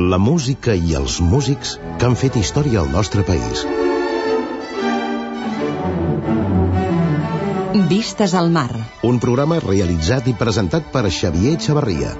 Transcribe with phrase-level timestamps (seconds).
[0.00, 3.64] La música i els músics que han fet història al nostre país.
[7.90, 8.70] Vistes al mar.
[9.10, 12.14] Un programa realitzat i presentat per Xavier Xavarria.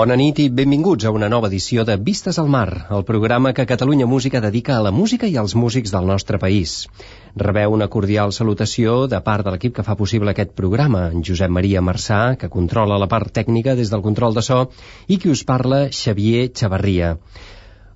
[0.00, 3.68] Bona nit i benvinguts a una nova edició de Vistes al Mar, el programa que
[3.72, 6.76] Catalunya Música dedica a la música i als músics del nostre país.
[7.40, 11.48] Rebeu una cordial salutació de part de l'equip que fa possible aquest programa, en Josep
[11.56, 14.58] Maria Marçà, que controla la part tècnica des del control de so,
[15.08, 17.14] i qui us parla, Xavier Xavarria.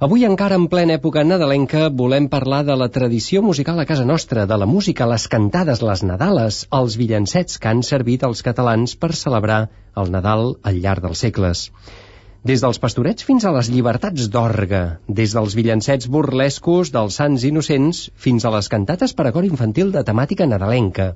[0.07, 4.47] Avui, encara en plena època nadalenca, volem parlar de la tradició musical a casa nostra,
[4.49, 9.13] de la música, les cantades, les nadales, els villancets que han servit als catalans per
[9.13, 9.63] celebrar
[9.97, 11.71] el Nadal al llarg dels segles.
[12.47, 14.81] Des dels pastorets fins a les llibertats d'orga,
[15.21, 19.91] des dels villancets burlescos dels sants innocents fins a les cantates per a cor infantil
[19.97, 21.09] de temàtica nadalenca.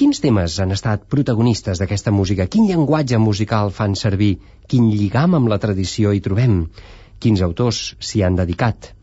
[0.00, 2.48] Quins temes han estat protagonistes d'aquesta música?
[2.48, 4.30] Quin llenguatge musical fan servir?
[4.64, 6.62] Quin lligam amb la tradició hi trobem?
[7.20, 8.94] Quins autors s'hi han dedicat?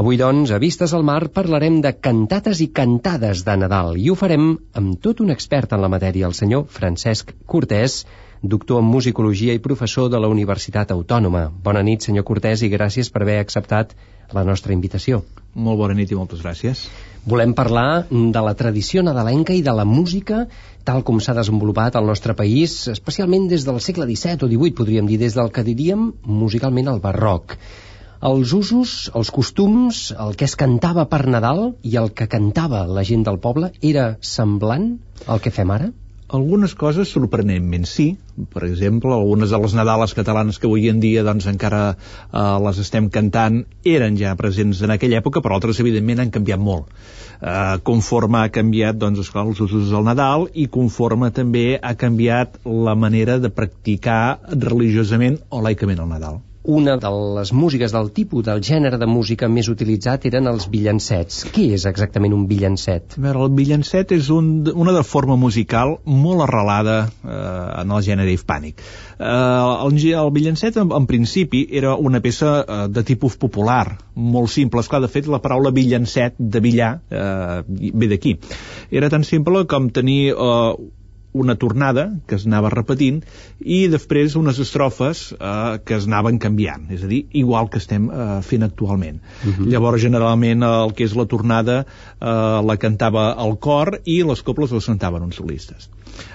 [0.00, 4.16] Avui, doncs, a Vistes al Mar parlarem de cantates i cantades de Nadal i ho
[4.16, 8.06] farem amb tot un expert en la matèria, el senyor Francesc Cortès,
[8.42, 11.48] doctor en musicologia i professor de la Universitat Autònoma.
[11.64, 13.96] Bona nit, senyor Cortès, i gràcies per haver acceptat
[14.34, 15.22] la nostra invitació.
[15.54, 16.86] Molt bona nit i moltes gràcies.
[17.26, 20.44] Volem parlar de la tradició nadalenca i de la música
[20.86, 25.08] tal com s'ha desenvolupat al nostre país, especialment des del segle XVII o XVIII, podríem
[25.10, 27.56] dir, des del que diríem musicalment el barroc.
[28.26, 33.04] Els usos, els costums, el que es cantava per Nadal i el que cantava la
[33.04, 34.92] gent del poble era semblant
[35.26, 35.90] al que fem ara?
[36.34, 38.06] Algunes coses sorprenentment sí.
[38.50, 42.80] Per exemple, algunes de les Nadales catalanes que avui en dia doncs, encara eh, les
[42.82, 46.90] estem cantant eren ja presents en aquella època, però altres evidentment han canviat molt.
[47.38, 52.58] Eh, conforme ha canviat doncs, esclar, els usos del Nadal i conforme també ha canviat
[52.66, 58.44] la manera de practicar religiosament o laicament el Nadal una de les músiques del tipus
[58.44, 61.44] del gènere de música més utilitzat eren els villancets.
[61.54, 63.16] Què és exactament un villancet?
[63.16, 67.36] A veure, el villancet és un, una de forma musical molt arrelada eh,
[67.82, 68.82] en el gènere hispànic.
[69.18, 74.50] Eh, el, el villancet, en, en principi, era una peça eh, de tipus popular, molt
[74.50, 74.82] simple.
[74.82, 77.62] Esclar, de fet, la paraula villancet, de billar, eh,
[77.94, 78.36] ve d'aquí.
[78.90, 80.74] Era tan simple com tenir eh,
[81.42, 83.22] una tornada que es anava repetint
[83.60, 88.08] i després unes estrofes eh, que es anaven canviant, és a dir, igual que estem
[88.10, 89.20] eh, fent actualment.
[89.20, 89.54] Uh mhm.
[89.58, 89.70] -huh.
[89.72, 91.78] Llavors, generalment, el que és la tornada
[92.20, 95.90] eh, la cantava el cor i les coples les cantaven uns solistes.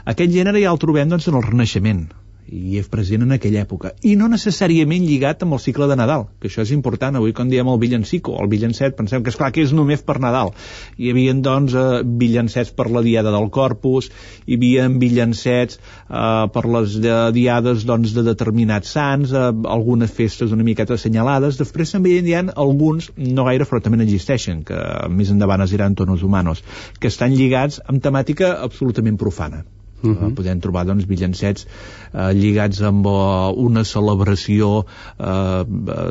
[0.06, 2.08] Aquest gènere ja el trobem doncs, en el Renaixement,
[2.52, 3.94] i és present en aquella època.
[4.04, 7.50] I no necessàriament lligat amb el cicle de Nadal que això és important, avui quan
[7.52, 10.54] diem el villancico el villancet, pensem que és clar que és només per Nadal.
[10.98, 14.10] Hi havia doncs eh, villancets per la diada del Corpus
[14.46, 20.56] hi havia villancets eh, per les de, diades doncs, de determinats sants eh, algunes festes
[20.56, 21.60] una miqueta assenyalades.
[21.62, 24.80] Després també hi ha alguns, no gaire però també n'existeixen, que
[25.12, 26.66] més endavant es diran tonos humanos,
[27.00, 29.64] que estan lligats amb temàtica absolutament profana
[30.02, 30.28] Uh -huh.
[30.28, 31.68] uh, podem trobar doncs, villancets
[32.14, 35.64] uh, lligats amb uh, una celebració uh,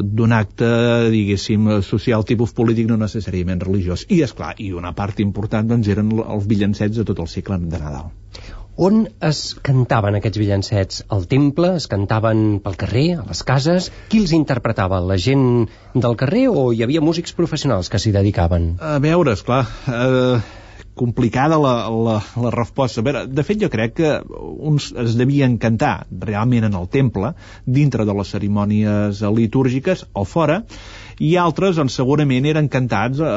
[0.02, 0.70] d'un acte,
[1.10, 4.06] diguéssim, social tipus polític, no necessàriament religiós.
[4.08, 7.58] I, és clar i una part important doncs, eren els villancets de tot el segle
[7.58, 8.10] de Nadal.
[8.80, 11.02] On es cantaven aquests villancets?
[11.12, 11.74] Al temple?
[11.76, 13.18] Es cantaven pel carrer?
[13.20, 13.90] A les cases?
[14.08, 15.02] Qui els interpretava?
[15.04, 15.42] La gent
[15.92, 18.70] del carrer o hi havia músics professionals que s'hi dedicaven?
[18.80, 19.66] A veure, esclar...
[19.84, 20.40] Eh,
[21.00, 23.00] complicada la, la, la resposta.
[23.00, 24.10] A veure, de fet, jo crec que
[24.70, 25.94] uns es devien cantar
[26.26, 27.32] realment en el temple,
[27.64, 30.60] dintre de les cerimònies litúrgiques o fora,
[31.20, 33.30] i altres doncs, segurament eren cantats eh,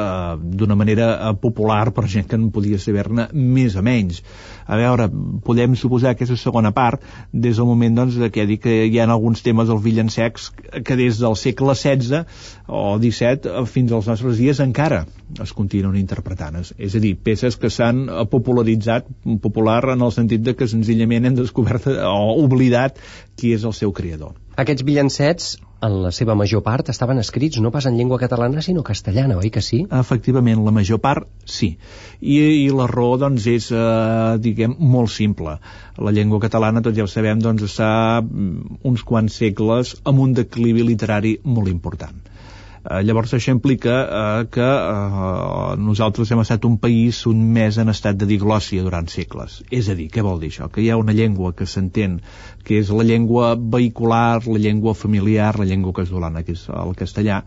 [0.60, 4.22] d'una manera eh, popular per gent que no podia saber-ne més o menys.
[4.64, 5.10] A veure,
[5.44, 9.68] podem suposar aquesta segona part des del moment doncs, que, que hi ha alguns temes
[9.68, 10.48] dels villancecs
[10.80, 12.22] que des del segle XVI
[12.72, 15.02] o XVII eh, fins als nostres dies encara
[15.44, 16.56] es continuen interpretant.
[16.78, 19.10] És a dir, peces que s'han popularitzat,
[19.44, 22.96] popular en el sentit de que senzillament hem descobert o oblidat
[23.36, 24.38] qui és el seu creador.
[24.62, 25.54] Aquests villancets
[25.84, 29.50] en la seva major part estaven escrits no pas en llengua catalana sinó castellana, oi
[29.54, 29.80] que sí?
[30.00, 31.74] Efectivament, la major part sí.
[32.20, 35.58] I, i la raó doncs és, eh, diguem, molt simple.
[35.98, 37.90] La llengua catalana, tots ja ho sabem, doncs està
[38.22, 42.23] mm, uns quants segles amb un declivi literari molt important.
[42.84, 47.22] Eh, llavors això implica eh, que eh, nosaltres hem estat un país
[47.56, 49.62] més en estat de diglòssia durant segles.
[49.72, 50.68] És a dir, què vol dir això?
[50.72, 52.18] Que hi ha una llengua que s'entén
[52.64, 57.42] que és la llengua vehicular, la llengua familiar, la llengua casolana, que és el castellà,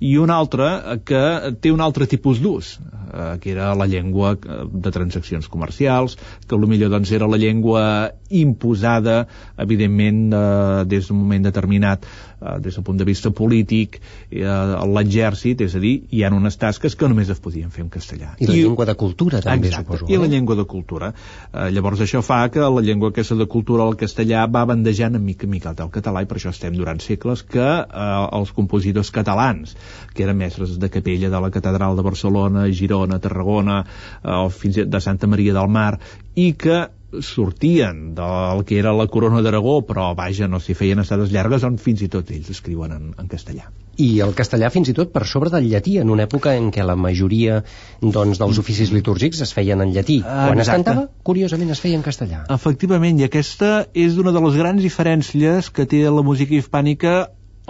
[0.00, 1.20] i una altra que
[1.60, 6.16] té un altre tipus d'ús, eh, que era la llengua eh, de transaccions comercials,
[6.48, 7.82] que potser doncs, era la llengua
[8.30, 9.26] imposada,
[9.60, 12.06] evidentment, eh, des d'un moment determinat,
[12.40, 14.00] eh, des del punt de vista polític,
[14.30, 14.46] eh,
[14.88, 18.32] l'exèrcit, és a dir, hi ha unes tasques que només es podien fer en castellà.
[18.38, 20.08] I la I, llengua de cultura, també, exacte, suposo.
[20.08, 21.12] I la llengua de cultura.
[21.52, 25.24] Eh, llavors això fa que la llengua aquesta de cultura, el castellà, va bandejant en
[25.28, 29.12] mica en mica el català, i per això estem durant segles que eh, els compositors
[29.12, 29.76] catalans
[30.14, 33.82] que eren mestres de capella de la Catedral de Barcelona, Girona, Tarragona,
[34.22, 35.98] eh, o fins de Santa Maria del Mar,
[36.34, 36.86] i que
[37.18, 41.78] sortien del que era la corona d'Aragó, però vaja, no s'hi feien estades llargues on
[41.82, 43.66] fins i tot ells escriuen en, en castellà.
[44.00, 46.86] I el castellà fins i tot per sobre del llatí, en una època en què
[46.86, 47.60] la majoria
[48.00, 50.20] doncs, dels oficis litúrgics es feien en llatí.
[50.22, 50.62] Quan Exacte.
[50.62, 52.44] es cantava, curiosament, es feia en castellà.
[52.54, 57.16] Efectivament, i aquesta és una de les grans diferències que té la música hispànica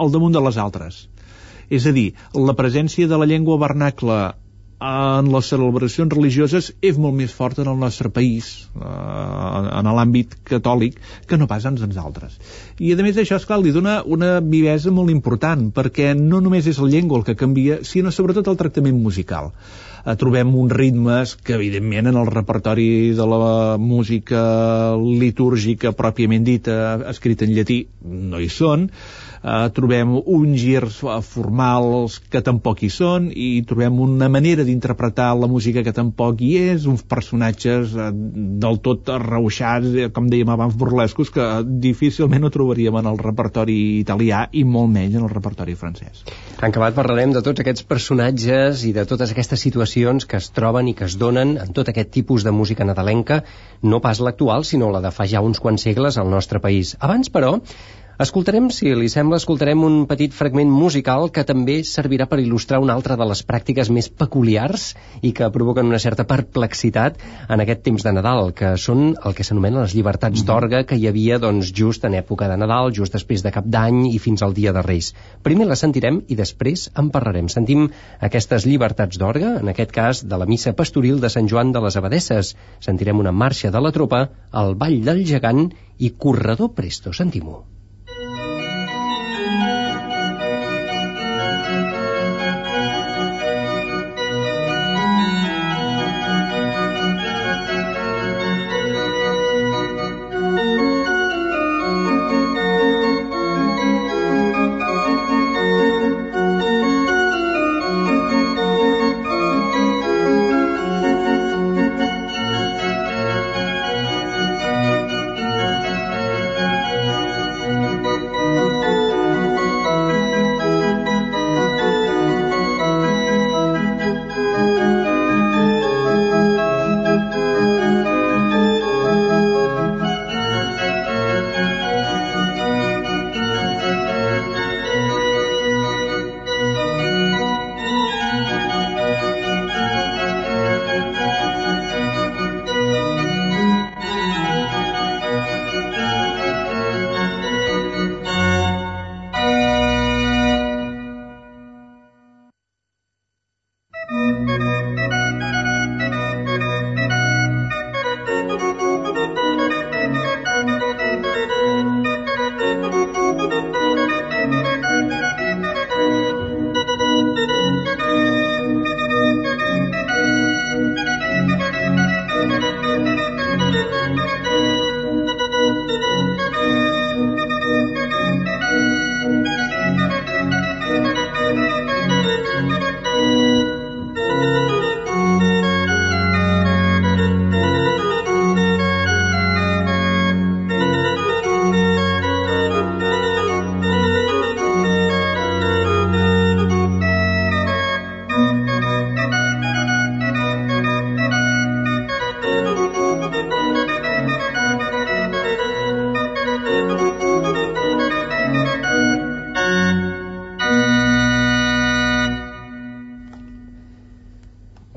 [0.01, 1.07] al damunt de les altres.
[1.71, 4.21] És a dir, la presència de la llengua vernacla
[4.81, 10.33] en les celebracions religioses és molt més forta en el nostre país, eh, en l'àmbit
[10.43, 10.97] catòlic,
[11.27, 12.39] que no pas en els altres.
[12.79, 16.81] I a més d'això, esclar, li dona una vivesa molt important, perquè no només és
[16.81, 19.51] la llengua el que canvia, sinó sobretot el tractament musical.
[20.01, 26.97] Eh, trobem uns ritmes que, evidentment, en el repertori de la música litúrgica pròpiament dita,
[27.13, 28.89] escrita en llatí, no hi són,
[29.43, 35.31] eh, trobem uns girs eh, formals que tampoc hi són i trobem una manera d'interpretar
[35.39, 38.09] la música que tampoc hi és, uns personatges eh,
[38.63, 41.47] del tot arreuixats, eh, com dèiem abans, burlescos, que
[41.87, 46.25] difícilment ho trobaríem en el repertori italià i molt menys en el repertori francès.
[46.61, 50.91] En acabat parlarem de tots aquests personatges i de totes aquestes situacions que es troben
[50.91, 53.41] i que es donen en tot aquest tipus de música nadalenca,
[53.81, 56.95] no pas l'actual, sinó la de fa ja uns quants segles al nostre país.
[56.99, 57.57] Abans, però,
[58.21, 62.93] Escoltarem, si li sembla, escoltarem un petit fragment musical que també servirà per il·lustrar una
[62.93, 64.83] altra de les pràctiques més peculiars
[65.25, 67.17] i que provoquen una certa perplexitat
[67.49, 70.51] en aquest temps de Nadal, que són el que s'anomenen les llibertats mm -hmm.
[70.51, 74.13] d'orga que hi havia doncs, just en època de Nadal, just després de Cap d'Any
[74.13, 75.15] i fins al dia de Reis.
[75.41, 77.49] Primer la sentirem i després en parlarem.
[77.49, 77.89] Sentim
[78.19, 81.97] aquestes llibertats d'orga, en aquest cas de la missa pastoril de Sant Joan de les
[81.97, 82.55] Abadesses.
[82.79, 87.13] Sentirem una marxa de la tropa, el Ball del Gegant i Corredor Presto.
[87.13, 87.80] Sentim-ho.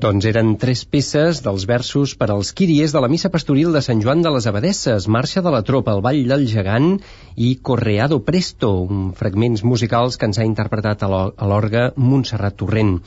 [0.05, 4.03] Doncs eren tres peces dels versos per als quiries de la missa pastoril de Sant
[4.03, 6.99] Joan de les Abadesses, Marxa de la Tropa, el Ball del Gegant
[7.41, 12.99] i Correado Presto, un fragments musicals que ens ha interpretat a l'orga Montserrat Torrent.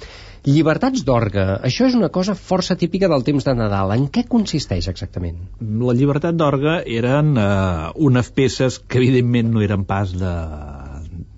[0.48, 3.94] Llibertats d'orgue, això és una cosa força típica del temps de Nadal.
[3.94, 5.38] En què consisteix exactament?
[5.62, 7.48] La llibertat d'orgue eren eh,
[8.10, 10.34] unes peces que evidentment no eren pas de,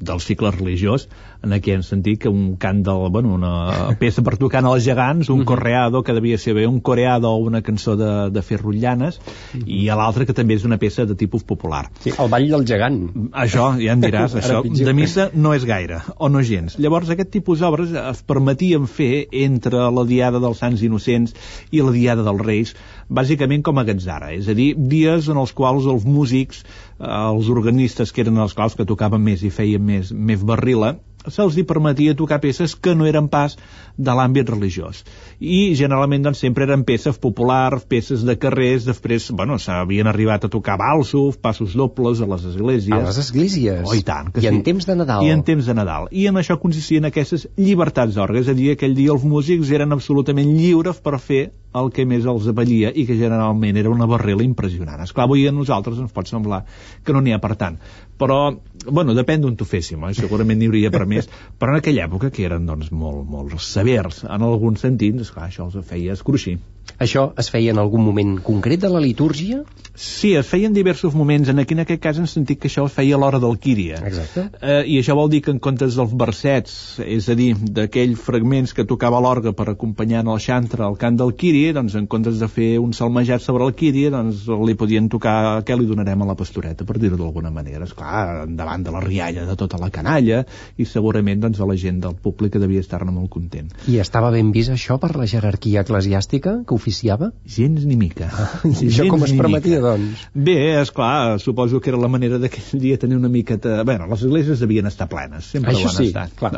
[0.00, 1.08] del cicle religiós,
[1.42, 5.34] en aquell sentit que un cant del, bueno, una peça per tocar als gegants, un
[5.34, 5.42] uh mhm.
[5.42, 5.46] -huh.
[5.46, 9.20] correado que devia ser bé un coreado o una cançó de, de fer rotllanes.
[9.20, 9.62] -huh.
[9.66, 11.88] i l'altra que també és una peça de tipus popular.
[12.04, 13.00] Sí, el ball del gegant.
[13.44, 16.78] Això, ja em diràs, això de missa no és gaire, o no gens.
[16.80, 21.34] Llavors aquest tipus d'obres es permetien fer entre la Diada dels Sants Innocents
[21.70, 22.74] i la Diada dels Reis,
[23.08, 26.64] bàsicament com aquests ara, és a dir, dies en els quals els músics,
[26.98, 30.96] eh, els organistes que eren els quals que tocaven més i feien més, més barrila,
[31.28, 33.56] se'ls hi permetia tocar peces que no eren pas
[34.00, 35.02] de l'àmbit religiós.
[35.40, 40.52] I generalment doncs, sempre eren peces populars, peces de carrers, després, bueno, s'havien arribat a
[40.52, 42.96] tocar balsos, passos dobles a les esglésies.
[42.96, 43.84] A les esglésies?
[43.84, 44.32] Oh, i tant.
[44.32, 44.54] Que I sí.
[44.54, 45.26] en temps de Nadal?
[45.26, 46.08] I en temps de Nadal.
[46.10, 49.92] I en això consistien aquestes llibertats d'orgue, és a dir, aquell dia els músics eren
[49.96, 54.42] absolutament lliures per fer el que més els avellia i que generalment era una barrela
[54.42, 55.02] impressionant.
[55.04, 56.64] Esclar, avui a nosaltres ens pot semblar
[57.04, 57.78] que no n'hi ha per tant.
[58.20, 58.38] Però,
[58.86, 60.12] bueno, depèn d'on t'ho féssim, eh?
[60.18, 64.24] segurament n'hi hauria per més, però en aquella època que eren doncs, molt, molt severs
[64.26, 66.58] en algun sentit, esclar, això els feia escruixir.
[67.00, 69.62] Això es feia en algun moment concret de la litúrgia?
[69.94, 71.48] Sí, es feien diversos moments.
[71.48, 74.00] En, aquí, en aquest cas hem sentit que això es feia a l'hora del Quíria.
[74.04, 74.46] Exacte.
[74.60, 78.74] Eh, I això vol dir que en comptes dels versets, és a dir, d'aquells fragments
[78.76, 82.48] que tocava l'orga per acompanyar el xantre al cant del Quíria, doncs en comptes de
[82.52, 86.36] fer un salmejat sobre el Quíria, doncs li podien tocar què li donarem a la
[86.36, 87.88] pastoreta, per dir-ho d'alguna manera.
[87.88, 90.44] Esclar, davant de la rialla de tota la canalla,
[90.76, 93.72] i segurament doncs, a la gent del públic que devia estar-ne molt content.
[93.88, 97.32] I estava ben vist això per la jerarquia eclesiàstica que oficiava?
[97.50, 98.30] Gens ni mica.
[98.30, 99.90] Ah, I això com es permetia, mica.
[99.90, 100.24] doncs?
[100.46, 103.80] Bé, és clar, suposo que era la manera d'aquell dia tenir una miqueta...
[103.86, 106.36] Bé, les esglésies devien estar plenes, sempre això ho han sí, estat.
[106.38, 106.52] Clar.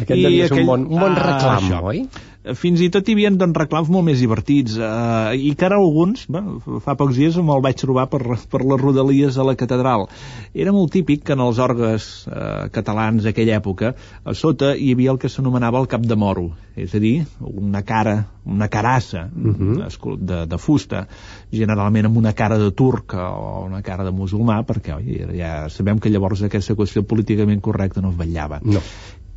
[0.00, 0.62] Aquest I devia aquell...
[0.62, 2.06] ser un bon, un bon ah, reclam, ah, oi?
[2.58, 6.24] Fins i tot hi havia doncs, reclams molt més divertits eh, i que ara alguns,
[6.26, 8.20] bueno, fa pocs dies me'l vaig trobar per,
[8.50, 10.08] per les rodalies de la catedral
[10.52, 15.14] era molt típic que en els orgues eh, catalans d'aquella època a sota hi havia
[15.14, 19.38] el que s'anomenava el cap de moro és a dir, una cara una carassa uh
[19.38, 19.76] mhm.
[19.78, 20.16] -huh.
[20.18, 21.06] de, de fusta
[21.52, 25.98] generalment amb una cara de turc o una cara de musulmà perquè oi, ja sabem
[26.00, 28.80] que llavors aquesta qüestió políticament correcta no es vetllava no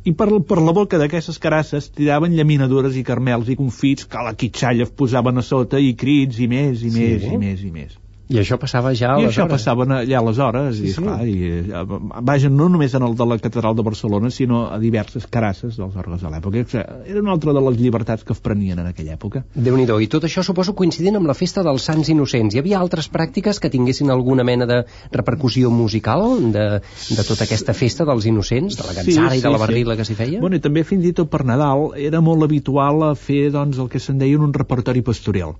[0.06, 4.36] i per, per la boca d'aquestes carasses tiraven llaminadures i carmels i confits que la
[4.38, 6.98] quitxalla posaven a sota i crits i més i sí.
[7.00, 7.96] més i més i més.
[8.26, 9.36] I això passava ja aleshores?
[9.36, 11.30] I això passava allà aleshores, sí, i, esclar, sí.
[11.30, 11.82] i, eh,
[12.26, 15.94] vaja, no només en el de la catedral de Barcelona, sinó a diverses carasses dels
[15.94, 16.64] orgues de l'època.
[17.06, 19.44] Era una altra de les llibertats que es prenien en aquella època.
[19.54, 22.54] déu nhi I tot això suposo coincidint amb la festa dels Sants Innocents.
[22.54, 27.74] Hi havia altres pràctiques que tinguessin alguna mena de repercussió musical de, de tota aquesta
[27.74, 30.00] festa dels Innocents, de la gatzara sí, sí, i de la barrila sí.
[30.00, 30.40] que s'hi feia?
[30.40, 34.02] Bueno, i també fins i tot per Nadal era molt habitual fer doncs, el que
[34.02, 35.54] se'n deia un repertori pastoril.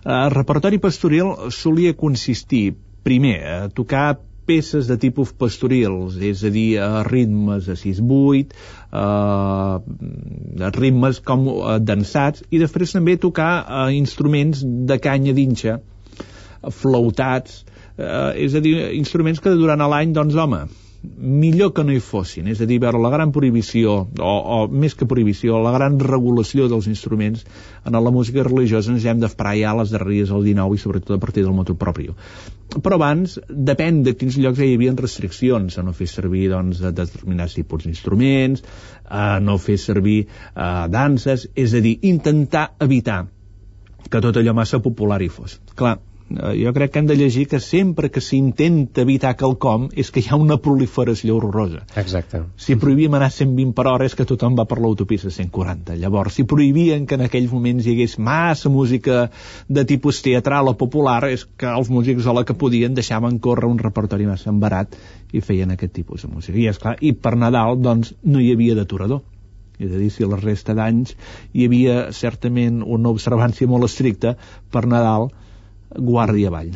[0.00, 2.70] Eh, el repertori pastoril solia consistir,
[3.06, 4.06] primer, a tocar
[4.46, 8.54] peces de tipus pastorils, és a dir, a ritmes a 6-8,
[8.94, 11.48] a ritmes com
[11.82, 15.80] dansats, i després també tocar a instruments de canya d'inxa,
[16.78, 17.64] flautats,
[17.98, 20.64] eh, és a dir, instruments que durant l'any, doncs, home,
[21.16, 24.96] millor que no hi fossin, és a dir, veure la gran prohibició, o, o més
[24.98, 27.44] que prohibició, la gran regulació dels instruments
[27.84, 31.16] en la música religiosa ens hem d'esperar ja a les darreries del 19 i sobretot
[31.16, 32.08] a partir del motu propi.
[32.76, 37.54] Però abans, depèn de quins llocs hi havia restriccions, a no fer servir doncs, determinats
[37.56, 38.66] tipus d'instruments,
[39.06, 43.24] a no fer servir uh, danses, és a dir, intentar evitar
[44.10, 45.60] que tot allò massa popular hi fos.
[45.78, 50.10] Clar, Eh, jo crec que hem de llegir que sempre que s'intenta evitar quelcom és
[50.10, 51.84] que hi ha una proliferació horrorosa.
[52.02, 52.40] Exacte.
[52.58, 55.94] Si prohibíem anar 120 per hora és que tothom va per l'autopista 140.
[56.02, 59.28] Llavors, si prohibien que en aquells moments hi hagués massa música
[59.68, 63.70] de tipus teatral o popular, és que els músics a la que podien deixaven córrer
[63.70, 64.98] un repertori massa embarat
[65.32, 66.58] i feien aquest tipus de música.
[66.58, 69.22] I, esclar, i per Nadal, doncs, no hi havia d'aturador.
[69.78, 71.14] És a dir, si la resta d'anys
[71.52, 74.34] hi havia certament una observància molt estricta,
[74.72, 75.30] per Nadal
[75.94, 76.72] Guàrdia Vall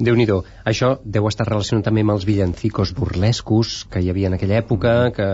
[0.00, 0.26] déu nhi
[0.64, 4.92] Això deu estar relacionat també amb els villancicos burlescos que hi havia en aquella època,
[5.16, 5.26] que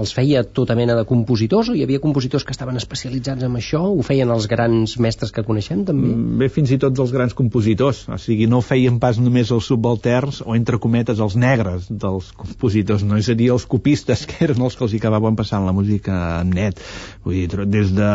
[0.00, 3.82] els feia tota mena de compositors o hi havia compositors que estaven especialitzats en això?
[3.88, 6.10] Ho feien els grans mestres que coneixem també?
[6.12, 8.04] Mm, bé, fins i tot els grans compositors.
[8.12, 13.06] O sigui, no feien pas només els subalterns o, entre cometes, els negres dels compositors,
[13.06, 13.18] no?
[13.20, 16.20] És a dir, els copistes, que eren els que els hi acabaven passant la música
[16.42, 16.82] en net.
[17.24, 18.10] Vull dir, des de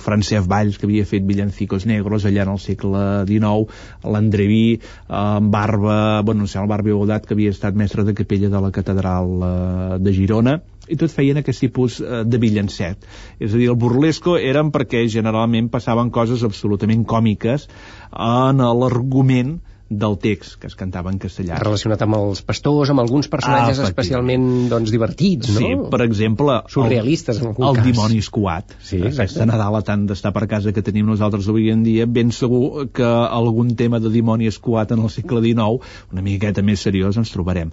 [0.00, 3.66] Francesc Valls, que havia fet villancicos negros allà en el segle XIX,
[4.06, 8.14] l'Andreví, eh, en Barba, bueno, no sé, el Barba Godat, que havia estat mestre de
[8.14, 10.56] capella de la catedral eh, de Girona,
[10.88, 13.06] i tot feien aquest tipus eh, de villancet.
[13.38, 17.68] És a dir, el burlesco eren perquè generalment passaven coses absolutament còmiques
[18.12, 19.56] en l'argument
[19.88, 21.60] del text que es cantava en castellà.
[21.62, 25.62] Relacionat amb els pastors, amb alguns personatges ah, especialment doncs, divertits, no?
[25.62, 26.58] Sí, per exemple...
[26.72, 27.84] Surrealistes, en algun el cas.
[27.84, 28.74] El dimoni escuat.
[28.82, 32.88] Sí, Aquesta Nadal, tant d'estar per casa que tenim nosaltres avui en dia, ben segur
[32.96, 37.30] que algun tema de dimoni escuat en el segle XIX, una miqueta més seriós, ens
[37.34, 37.70] trobarem.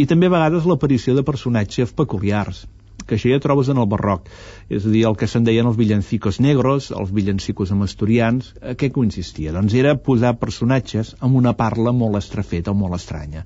[0.00, 2.64] I també a vegades l'aparició de personatges peculiars
[3.10, 4.30] que això ja trobes en el barroc.
[4.70, 8.76] És a dir, el que se'n deien els villancicos negros, els villancicos amb asturians, a
[8.78, 9.54] què consistia?
[9.56, 13.44] Doncs era posar personatges amb una parla molt estrafeta o molt estranya.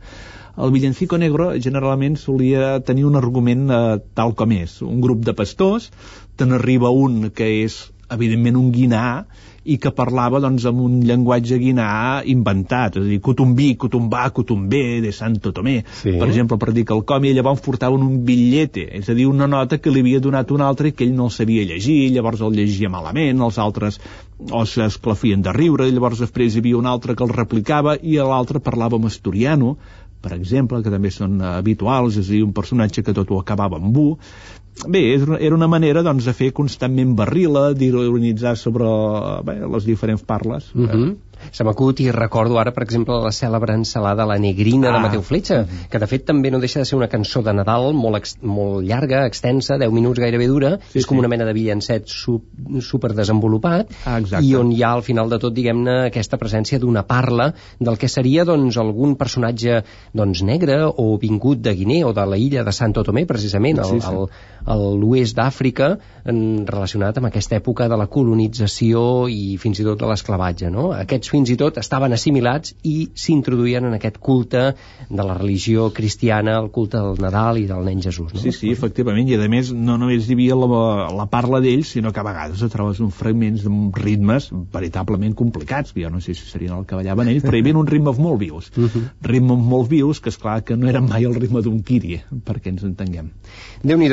[0.55, 3.81] El villancico negro generalment solia tenir un argument eh,
[4.15, 4.77] tal com és.
[4.87, 5.89] Un grup de pastors,
[6.37, 7.81] te n'arriba un que és
[8.15, 9.25] evidentment un guinar
[9.65, 11.89] i que parlava doncs, amb un llenguatge guinà
[12.31, 16.13] inventat, és a dir, cotumbí, cotumbà, cotumbé, de Santo Tomé, sí.
[16.21, 19.27] per exemple, per dir que el com, i llavors portaven un bitllete, és a dir,
[19.31, 21.99] una nota que li havia donat un altre i que ell no el sabia llegir,
[22.13, 24.01] llavors el llegia malament, els altres
[24.51, 28.61] o s'esclafien de riure, llavors després hi havia un altre que el replicava i l'altre
[28.61, 29.77] parlava amb asturiano,
[30.25, 33.77] per exemple, que també són habituals, és a dir, un personatge que tot ho acabava
[33.81, 34.07] amb u,
[34.91, 38.89] Bé, era una manera doncs, de fer constantment barrila, d'ironitzar sobre
[39.47, 40.73] bé, les diferents parles.
[40.75, 40.91] Uh mhm.
[40.97, 44.97] -huh se m'acut i recordo ara, per exemple, la cèlebre ensalada La Negrina ah.
[44.97, 45.89] de Mateu Fletxa, mm -hmm.
[45.91, 48.85] que de fet també no deixa de ser una cançó de Nadal molt, ex molt
[48.85, 51.19] llarga, extensa, 10 minuts gairebé dura, sí, és com sí.
[51.21, 52.41] una mena de villancet su
[52.81, 57.03] super desenvolupat, ah, i on hi ha al final de tot, diguem-ne, aquesta presència d'una
[57.03, 59.83] parla del que seria doncs, algun personatge
[60.13, 63.91] doncs, negre o vingut de Guinea o de la illa de Santo Tomé, precisament, al,
[63.91, 64.07] sí, sí.
[64.07, 64.29] al,
[64.65, 65.91] a l'oest d'Àfrica,
[66.25, 70.71] relacionat amb aquesta època de la colonització i fins i tot de l'esclavatge.
[70.73, 70.91] No?
[70.97, 74.63] Aquests fins i tot estaven assimilats i s'introduïen en aquest culte
[75.09, 78.31] de la religió cristiana, el culte del Nadal i del nen Jesús.
[78.37, 78.43] No?
[78.43, 80.69] Sí, sí, efectivament, i a més no només hi havia la,
[81.19, 86.13] la parla d'ells, sinó que a vegades trobes uns fragments de ritmes veritablement complicats, jo
[86.13, 88.71] no sé si serien el que ballaven ells, però hi havia uns ritmes molt vius.
[88.77, 89.05] Uh -huh.
[89.35, 92.69] Ritmes molt vius que, és clar que no eren mai el ritme d'un Kiri, perquè
[92.71, 93.31] ens entenguem.
[93.83, 94.09] déu nhi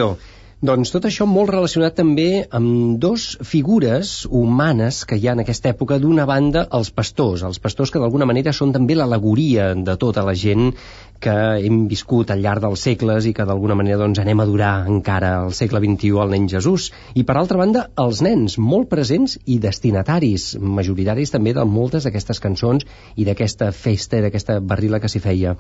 [0.62, 5.72] doncs tot això molt relacionat també amb dos figures humanes que hi ha en aquesta
[5.74, 5.98] època.
[6.02, 10.38] D'una banda, els pastors, els pastors que d'alguna manera són també l'alegoria de tota la
[10.38, 10.70] gent
[11.22, 14.72] que hem viscut al llarg dels segles i que d'alguna manera doncs, anem a durar
[14.90, 16.90] encara al segle XXI al nen Jesús.
[17.14, 22.42] I per altra banda, els nens, molt presents i destinataris, majoritaris també de moltes d'aquestes
[22.44, 25.56] cançons i d'aquesta festa i d'aquesta barrila que s'hi feia.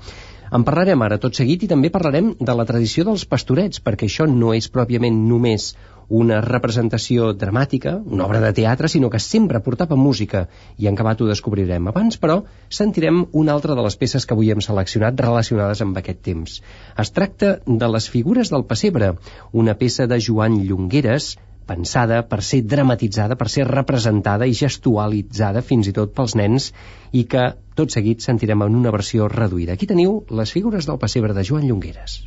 [0.52, 4.28] En parlarem ara tot seguit i també parlarem de la tradició dels pastorets, perquè això
[4.28, 5.71] no és pròpiament només
[6.12, 10.45] una representació dramàtica, una obra de teatre, sinó que sempre portava música,
[10.78, 11.88] i en acabat ho descobrirem.
[11.88, 16.19] Abans, però, sentirem una altra de les peces que avui hem seleccionat relacionades amb aquest
[16.28, 16.60] temps.
[17.00, 19.13] Es tracta de les figures del pessebre,
[19.54, 21.38] una peça de Joan Llongueres,
[21.71, 26.71] pensada per ser dramatitzada, per ser representada i gestualitzada fins i tot pels nens
[27.15, 29.78] i que tot seguit sentirem en una versió reduïda.
[29.78, 32.19] Aquí teniu les figures del pessebre de Joan Llongueres.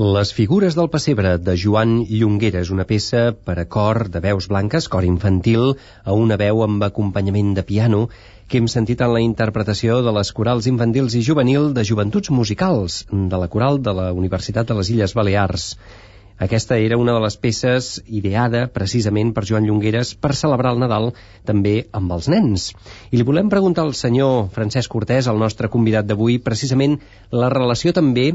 [0.00, 4.86] Les figures del pessebre de Joan Llongueres, una peça per a cor de veus blanques,
[4.88, 5.74] cor infantil,
[6.08, 8.06] a una veu amb acompanyament de piano,
[8.48, 13.02] que hem sentit en la interpretació de les corals infantils i juvenil de Joventuts Musicals,
[13.12, 15.74] de la coral de la Universitat de les Illes Balears.
[16.40, 21.10] Aquesta era una de les peces ideada precisament per Joan Llongueres per celebrar el Nadal
[21.44, 22.70] també amb els nens.
[23.12, 26.96] I li volem preguntar al senyor Francesc Cortés, el nostre convidat d'avui, precisament
[27.42, 28.30] la relació també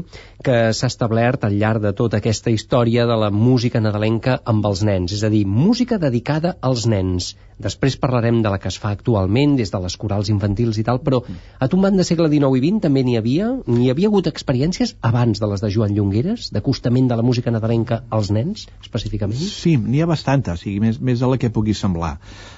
[0.46, 4.84] que s'ha establert al llarg de tota aquesta història de la música nadalenca amb els
[4.86, 7.34] nens, és a dir, música dedicada als nens.
[7.58, 11.00] Després parlarem de la que es fa actualment, des de les corals infantils i tal,
[11.02, 11.22] però
[11.58, 15.40] a tombant de segle XIX i XX també n'hi havia, n'hi havia hagut experiències abans
[15.40, 19.38] de les de Joan Llongueres, d'acostament de la música nadalenca als nens, específicament?
[19.40, 22.16] Sí, n'hi ha bastanta, o sigui, més, més de la que pugui semblar.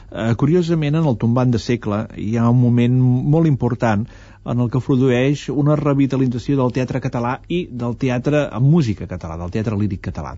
[0.09, 2.99] Uh, curiosament, en el tombant de segle hi ha un moment
[3.35, 4.07] molt important
[4.49, 9.37] en el que produeix una revitalització del teatre català i del teatre amb música català,
[9.41, 10.37] del teatre líric català.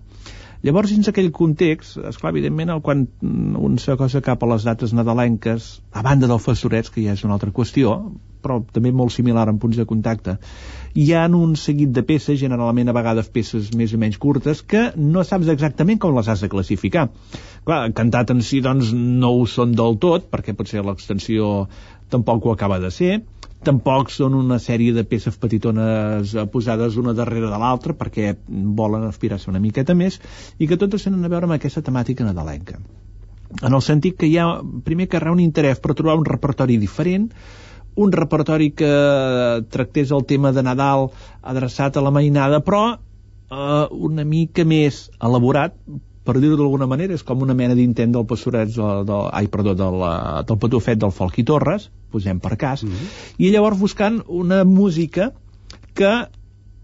[0.61, 5.71] Llavors, dins aquell context, esclar, evidentment, quan un se cosa cap a les dates nadalenques,
[5.97, 7.95] a banda del Fastorets, que ja és una altra qüestió,
[8.45, 10.37] però també molt similar en punts de contacte,
[10.95, 14.91] hi ha un seguit de peces, generalment a vegades peces més o menys curtes, que
[14.97, 17.09] no saps exactament com les has de classificar.
[17.65, 21.69] Clar, cantat en si, doncs, no ho són del tot, perquè potser l'extensió
[22.11, 23.21] tampoc ho acaba de ser,
[23.65, 29.05] tampoc són una sèrie de peces petitones eh, posades una darrere de l'altra perquè volen
[29.05, 30.17] aspirar-se una miqueta més
[30.59, 32.81] i que totes tenen a veure amb aquesta temàtica nadalenca
[33.61, 34.47] en el sentit que hi ha
[34.87, 37.29] primer que un interès per trobar un repertori diferent
[37.97, 38.91] un repertori que
[39.71, 41.11] tractés el tema de Nadal
[41.43, 45.75] adreçat a la mainada però eh, una mica més elaborat
[46.31, 49.73] per dir-ho d'alguna manera, és com una mena d'intent del pastorets, de, de, ai, perdó,
[49.75, 50.13] de la,
[50.47, 53.23] del patufet del Folk i Torres, posem per cas, mm -hmm.
[53.39, 55.33] i llavors buscant una música
[55.95, 56.13] que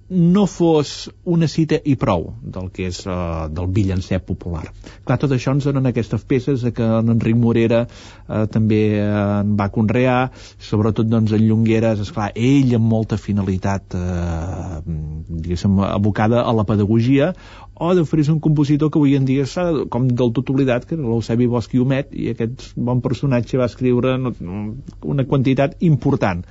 [0.09, 4.63] no fos una cita i prou del que és uh, del villancet popular.
[5.05, 9.57] Clar, tot això ens donen aquestes peces que en Enric Morera uh, també uh, en
[9.59, 10.31] va conrear,
[10.63, 17.33] sobretot doncs en Llongueres, esclar, ell amb molta finalitat uh, diguéssim, abocada a la pedagogia,
[17.75, 21.03] o d'oferir un compositor que avui en dia s'ha com del tot oblidat, que era
[21.03, 26.47] l'Eusebi Bosch i Homet, i aquest bon personatge va escriure una quantitat important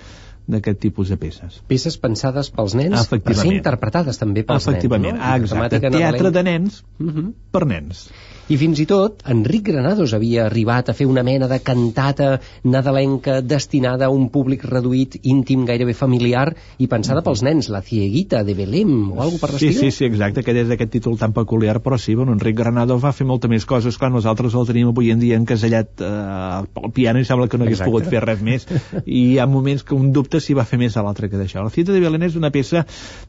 [0.47, 1.59] d'aquest tipus de peces.
[1.67, 5.17] Peces pensades pels nens per ser interpretades també pels Efectivament.
[5.17, 5.25] nens.
[5.25, 5.77] Efectivament, no?
[5.81, 5.97] exacte.
[5.97, 7.17] Teatre de nens uh mhm.
[7.17, 7.33] -huh.
[7.51, 8.07] per nens.
[8.45, 13.39] I fins i tot Enric Granados havia arribat a fer una mena de cantata nadalenca
[13.41, 18.53] destinada a un públic reduït, íntim, gairebé familiar i pensada pels nens, la Cieguita de
[18.53, 19.73] Belém o alguna per l'estil.
[19.73, 23.01] Sí, sí, sí, exacte, que és d'aquest títol tan peculiar, però sí, bueno, Enric Granados
[23.01, 26.69] va fer molta més coses, quan nosaltres el tenim avui en dia encasellat eh, al
[26.93, 27.95] piano i sembla que no hagués exacte.
[27.95, 28.69] pogut fer res més
[29.05, 31.63] i hi ha moments que un dubte si va fer més a l'altre que d'això.
[31.63, 32.85] La Cita de Belén és una peça,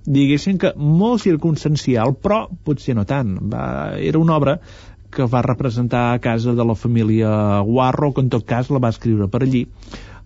[0.06, 3.36] diguéssim que molt circumstancial, però potser no tant.
[3.52, 3.66] Va,
[3.98, 4.58] era una obra
[5.16, 8.92] que va representar a casa de la família Guarro, que en tot cas la va
[8.92, 9.66] escriure per allí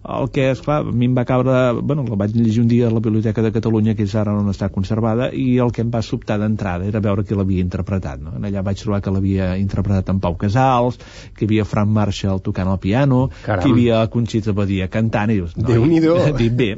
[0.00, 2.86] el que, és clar, a mi em va caure bueno, la vaig llegir un dia
[2.88, 5.90] a la Biblioteca de Catalunya que és ara on està conservada i el que em
[5.92, 8.32] va sobtar d'entrada era veure qui l'havia interpretat no?
[8.40, 10.96] allà vaig trobar que l'havia interpretat en Pau Casals
[11.36, 13.62] que hi havia Frank Marshall tocant el piano Caram.
[13.62, 16.70] que hi havia Conxita Badia cantant i dius, no, Déu-n'hi-do dic, bé,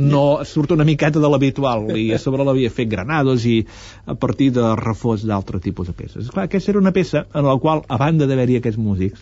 [0.00, 3.60] no surt una miqueta de l'habitual i a sobre l'havia fet Granados i
[4.08, 7.58] a partir de refós d'altre tipus de peces clar, aquesta era una peça en la
[7.60, 9.20] qual a banda d'haver-hi aquests músics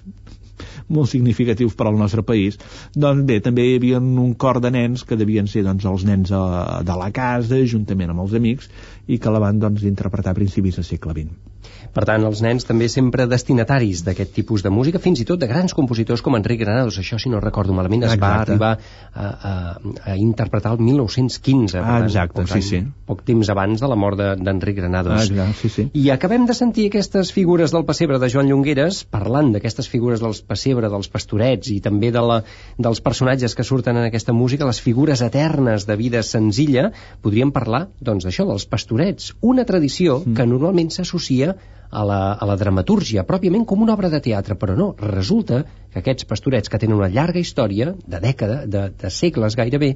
[0.89, 2.59] molt significatius per al nostre país,
[2.95, 6.33] doncs bé, també hi havia un cor de nens que devien ser doncs, els nens
[6.33, 8.73] de, eh, de la casa, juntament amb els amics,
[9.09, 11.49] i que la van doncs, interpretar a principis del segle XX.
[11.95, 15.49] Per tant, els nens també sempre destinataris d'aquest tipus de música, fins i tot de
[15.51, 18.27] grans compositors com Enric Granados, això si no recordo malament, es exacte.
[18.29, 22.83] va arribar a, a, a interpretar el 1915, ah, exacte, tant, sí, sí.
[23.09, 25.17] poc temps abans de la mort d'Enric de, Granados.
[25.17, 25.87] Ah, exacte, sí, sí.
[25.99, 30.39] I acabem de sentir aquestes figures del pessebre de Joan Llongueres, parlant d'aquestes figures del
[30.47, 32.37] pessebre, dels pastorets i també de la,
[32.79, 36.93] dels personatges que surten en aquesta música, les figures eternes de vida senzilla,
[37.25, 40.39] podríem parlar doncs d'això, dels pastorets, una tradició mm.
[40.39, 41.57] que normalment s'associa
[41.91, 46.03] a la, a la dramatúrgia, pròpiament com una obra de teatre, però no, resulta que
[46.03, 49.95] aquests pastorets que tenen una llarga història, de dècada, de, de segles gairebé,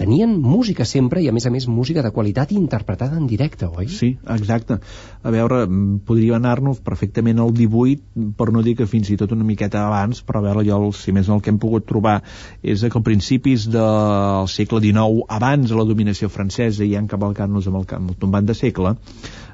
[0.00, 3.88] tenien música sempre i a més a més música de qualitat interpretada en directe, oi?
[3.92, 4.78] Sí, exacte.
[5.22, 5.66] A veure,
[6.08, 10.22] podria anar-nos perfectament al 18, per no dir que fins i tot una miqueta abans,
[10.24, 12.22] però a veure, jo, si més no el que hem pogut trobar
[12.62, 17.82] és que al principis del segle XIX, abans de la dominació francesa i encavalcant-nos amb,
[17.82, 18.96] el, amb el tombant de segle,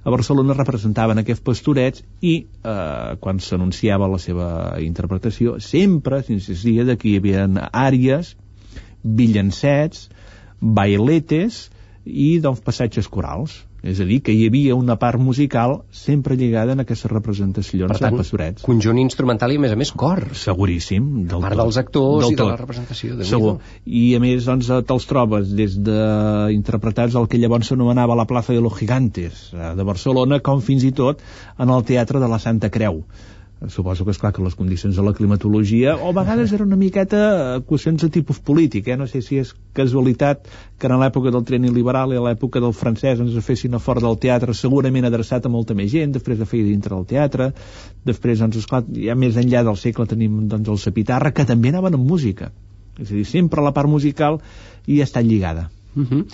[0.07, 7.11] a Barcelona representaven aquests pastorets i eh, quan s'anunciava la seva interpretació sempre s'insistia que
[7.11, 8.37] hi havia àries,
[9.03, 10.07] villancets,
[10.61, 11.67] bailetes
[12.07, 13.63] i dels passatges corals.
[13.87, 17.99] És a dir, que hi havia una part musical sempre lligada en aquestes representacions Per
[18.01, 18.65] tant, de pastorets.
[18.67, 20.25] conjunt instrumental i, a més a més, cor.
[20.35, 21.05] Seguríssim.
[21.29, 23.15] A part dels actors i de la representació.
[23.21, 23.53] De Segur.
[23.87, 26.01] I a més, doncs, eh, te'ls trobes des de
[26.57, 30.83] interpretats el que llavors s'anomenava la plaça de los Gigantes eh, de Barcelona, com fins
[30.83, 31.23] i tot
[31.59, 33.05] en el Teatre de la Santa Creu
[33.69, 36.77] suposo que és clar que les condicions de la climatologia o a vegades eren una
[36.77, 38.97] miqueta qüestions de tipus polític, eh?
[39.01, 40.45] no sé si és casualitat
[40.79, 44.05] que en l'època del tren liberal i a l'època del francès ens fessin a fora
[44.05, 47.53] del teatre segurament adreçat a molta més gent, després de fer dintre del teatre
[48.05, 51.97] després, doncs, esclar, ja més enllà del segle tenim doncs, el Sapitarra, que també anaven
[51.97, 52.53] amb música
[53.01, 54.41] és a dir, sempre la part musical
[54.87, 56.27] hi està lligada Uh -huh.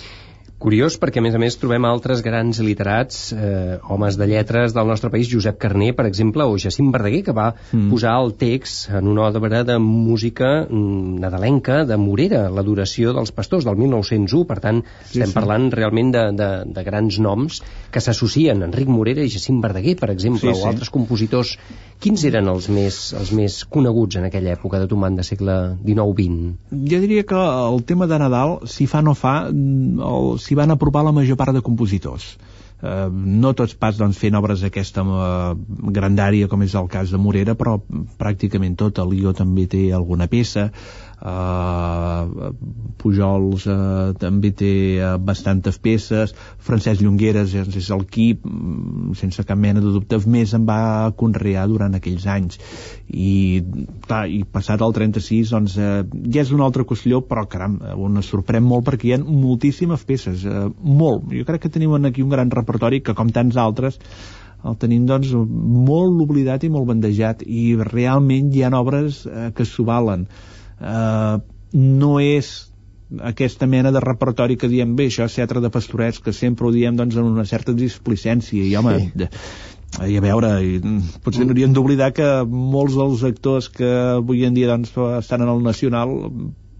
[0.63, 4.87] Curiós perquè, a més a més, trobem altres grans literats, eh, homes de lletres del
[4.87, 7.89] nostre país, Josep Carner, per exemple, o Jacint Verdaguer, que va mm.
[7.91, 13.67] posar el text en una obra de música mm, nadalenca de Morera, l'adoració dels pastors,
[13.67, 14.47] del 1901.
[14.53, 15.37] Per tant, sí, estem sí.
[15.41, 17.59] parlant realment de, de, de grans noms
[17.91, 20.63] que s'associen, Enric Morera i Jacint Verdaguer, per exemple, sí, sí.
[20.63, 21.57] o altres compositors.
[22.03, 26.79] Quins eren els més, els més coneguts en aquella època de tomant de segle XIX-XX?
[26.91, 30.71] Jo diria que el tema de Nadal, si fa no fa, el, si s'hi van
[30.71, 32.37] apropar la major part de compositors.
[32.83, 35.55] Eh, no tots pas doncs, fent obres d'aquesta eh,
[35.97, 37.79] grandària com és el cas de Morera però
[38.19, 40.67] pràcticament tot el Lió també té alguna peça
[41.23, 42.51] Uh,
[42.99, 46.33] Pujols uh, també té uh, bastantes peces.
[46.67, 51.69] Francesc Llongueres és, el qui mm, sense cap mena de dubte més en va conrear
[51.71, 52.59] durant aquells anys.
[53.07, 53.63] I,
[54.09, 58.19] clar, i passat el 36 doncs uh, ja és una altra qüestió però caram, on
[58.19, 61.31] es sorprèn molt perquè hi ha moltíssimes peces, uh, molt.
[61.31, 64.01] Jo crec que tenim aquí un gran repertori que com tants altres
[64.67, 69.67] el tenim doncs molt oblidat i molt bandejat i realment hi ha obres eh, que
[69.67, 70.29] s'ho valen
[70.83, 71.39] eh,
[71.73, 72.53] no és
[73.33, 76.73] aquesta mena de repertori que diem bé, això és teatre de pastorets que sempre ho
[76.73, 79.11] diem doncs en una certa displicència i home, sí.
[79.23, 79.29] de,
[80.09, 80.81] i a veure, i,
[81.25, 85.63] potser hauríem d'oblidar que molts dels actors que avui en dia doncs, estan en el
[85.67, 86.17] Nacional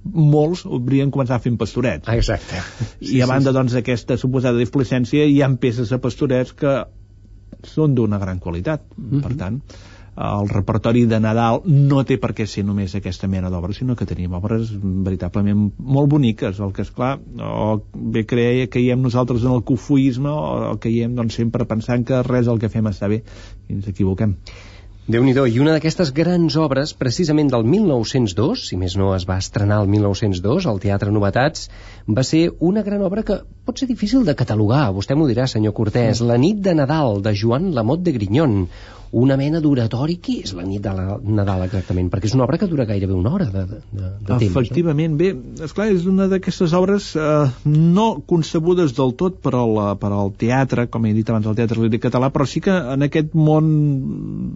[0.03, 2.09] molts haurien començat fent pastorets.
[2.11, 2.63] Exacte.
[3.05, 6.81] I a banda, sí, doncs, d'aquesta suposada displicència, hi ha peces de pastorets que
[7.69, 8.83] són d'una gran qualitat.
[8.97, 9.23] Mm -hmm.
[9.23, 9.61] Per tant,
[10.17, 14.09] el repertori de Nadal no té per què ser només aquesta mena d'obres, sinó que
[14.09, 19.47] tenim obres veritablement molt boniques, el que és clar, o bé creia que caiem nosaltres
[19.47, 23.23] en el cofuisme o caiem doncs, sempre pensant que res del que fem està bé
[23.23, 24.37] i ens equivoquem.
[25.09, 29.39] déu nhi i una d'aquestes grans obres, precisament del 1902, si més no es va
[29.39, 31.71] estrenar el 1902, al Teatre Novetats,
[32.07, 35.73] va ser una gran obra que pot ser difícil de catalogar, vostè m'ho dirà, senyor
[35.73, 38.69] Cortés, La nit de Nadal, de Joan Lamot de Grignon,
[39.13, 40.17] una mena d'oratori.
[40.25, 42.09] Qui és la nit de la Nadal exactament?
[42.13, 44.45] Perquè és una obra que dura gairebé una hora de, de, de temps.
[44.49, 45.21] Efectivament, no?
[45.21, 45.31] bé,
[45.69, 50.89] esclar, és una d'aquestes obres eh, no concebudes del tot per al, per al teatre,
[50.93, 53.73] com he dit abans, el teatre líric català, però sí que en aquest món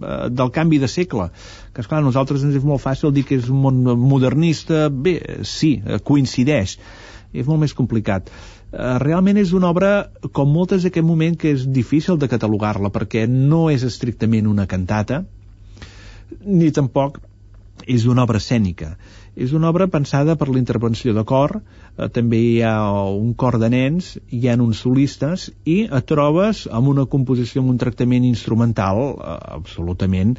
[0.01, 1.29] eh, del canvi de segle,
[1.73, 5.19] que esclar, a nosaltres ens és molt fàcil dir que és un món modernista, bé,
[5.45, 6.79] sí, eh, coincideix,
[7.37, 11.65] és molt més complicat Eh, realment és una obra, com moltes d'aquest moment, que és
[11.71, 15.23] difícil de catalogar-la, perquè no és estrictament una cantata,
[16.43, 17.21] ni tampoc
[17.87, 18.97] és una obra escènica.
[19.37, 22.77] És una obra pensada per l'intervenció de cor, eh, també hi ha
[23.07, 27.75] un cor de nens, hi ha uns solistes, i et trobes amb una composició, amb
[27.75, 30.35] un tractament instrumental eh, absolutament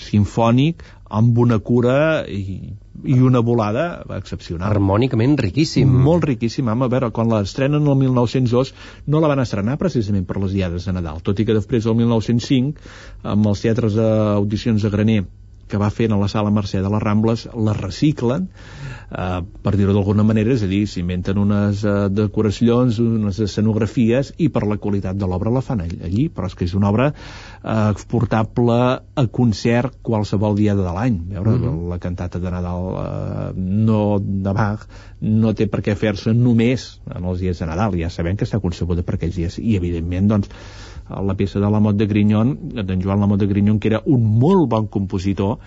[0.00, 2.60] sinfònic, amb una cura i,
[3.04, 4.68] i una volada excepcional.
[4.70, 5.90] Harmònicament riquíssim.
[6.06, 6.70] Molt riquíssim.
[6.70, 8.72] A veure, quan l'estrenen el 1902
[9.10, 11.98] no la van estrenar precisament per les diades de Nadal, tot i que després del
[11.98, 12.88] 1905,
[13.34, 15.20] amb els teatres d'audicions de Graner
[15.70, 18.48] que va fent a la sala Mercè de les Rambles la reciclen
[19.10, 24.50] eh, per dir-ho d'alguna manera, és a dir, s'inventen unes eh, decoracions, unes escenografies i
[24.52, 27.88] per la qualitat de l'obra la fan allí, però és que és una obra eh,
[27.90, 31.20] exportable a concert qualsevol dia de l'any.
[31.34, 31.88] Veure, mm -hmm.
[31.90, 34.86] la cantata de Nadal eh, no de Bach
[35.20, 38.60] no té per què fer-se només en els dies de Nadal, ja sabem que està
[38.60, 40.48] concebuda per aquells dies, i evidentment doncs
[41.10, 44.22] la peça de la Mot de Grignon, d'en Joan Lamot de Grignon, que era un
[44.38, 45.58] molt bon compositor,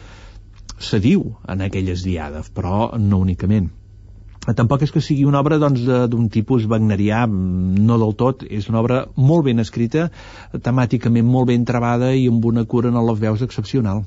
[0.90, 3.72] se diu en aquelles diades, però no únicament.
[4.44, 8.68] Tampoc és que sigui una obra doncs, d'un doncs, tipus wagnerià, no del tot, és
[8.68, 10.10] una obra molt ben escrita,
[10.66, 14.04] temàticament molt ben trebada i amb una cura en les veus excepcional.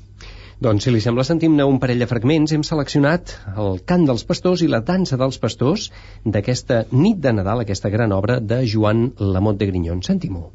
[0.61, 2.53] Doncs, si li sembla, sentim-ne un parell de fragments.
[2.53, 5.91] Hem seleccionat el cant dels pastors i la dansa dels pastors
[6.25, 10.05] d'aquesta nit de Nadal, aquesta gran obra de Joan Lamot de Grignon.
[10.05, 10.49] Sentim-ho.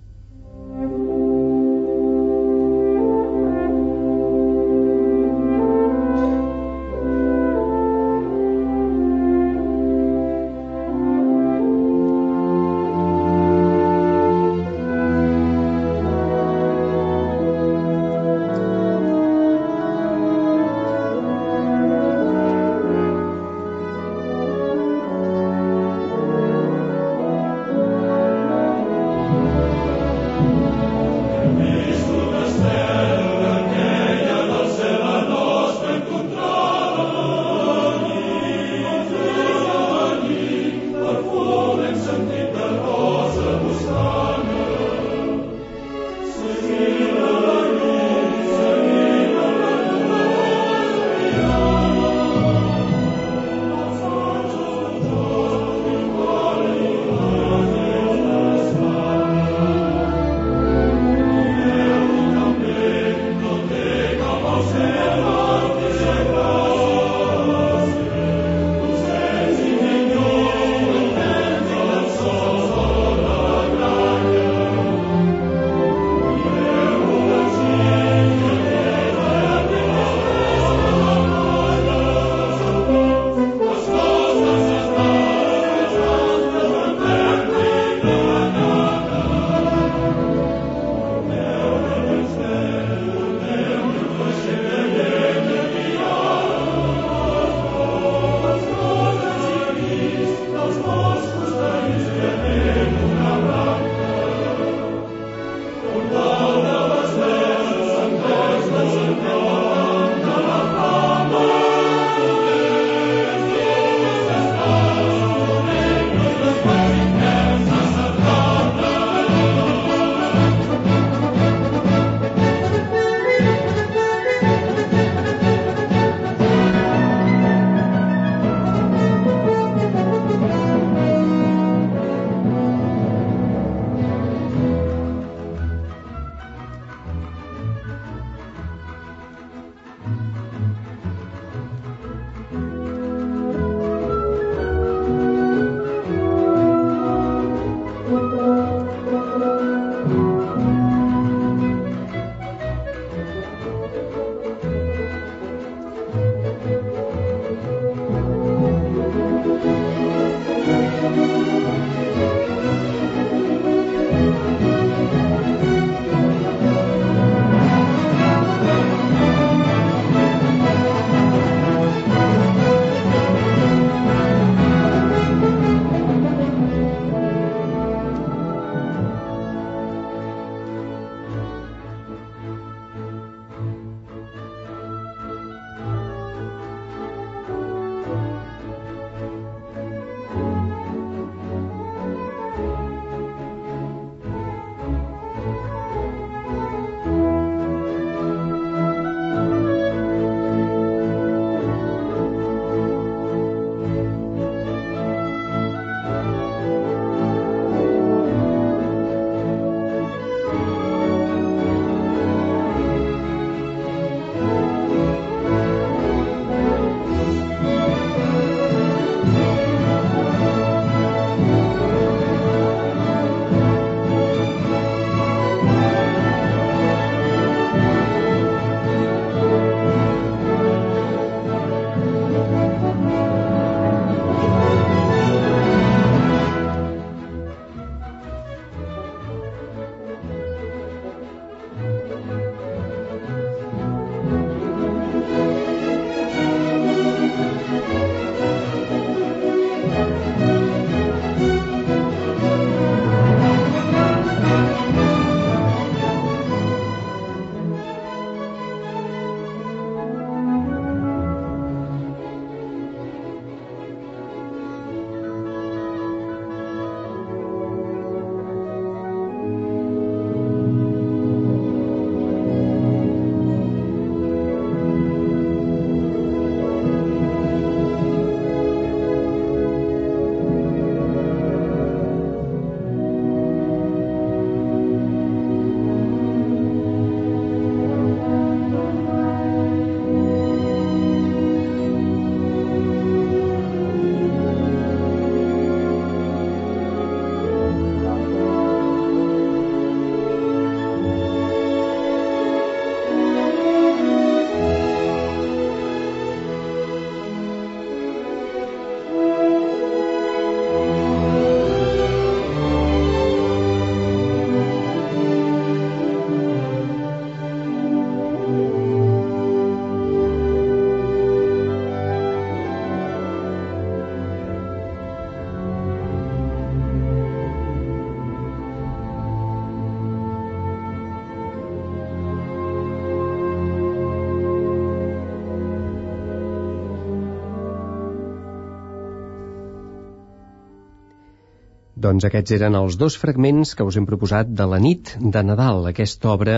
[342.12, 345.86] Doncs aquests eren els dos fragments que us hem proposat de La nit de Nadal,
[345.88, 346.56] aquesta obra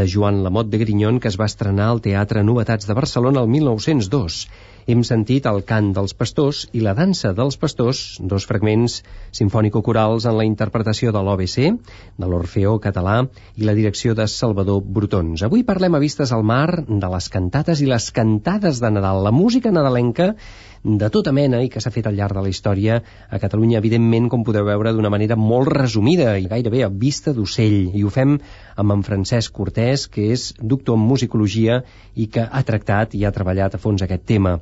[0.00, 3.52] de Joan Lamot de Grignon que es va estrenar al Teatre Novetats de Barcelona el
[3.52, 4.40] 1902.
[4.90, 8.02] Hem sentit el cant dels pastors i la dansa dels pastors,
[8.32, 9.00] dos fragments
[9.34, 11.56] sinfònico-corals en la interpretació de l'OBC,
[12.18, 13.16] de l'Orfeó català
[13.58, 15.42] i la direcció de Salvador Brutons.
[15.46, 19.34] Avui parlem a vistes al mar de les cantates i les cantades de Nadal, la
[19.34, 20.32] música nadalenca
[20.86, 24.30] de tota mena i que s'ha fet al llarg de la història a Catalunya, evidentment,
[24.30, 27.92] com podeu veure, d'una manera molt resumida i gairebé a vista d'ocell.
[27.94, 28.36] I ho fem
[28.76, 31.82] amb en Francesc Cortès, que és doctor en musicologia
[32.14, 34.58] i que ha tractat i ha treballat a fons aquest tema.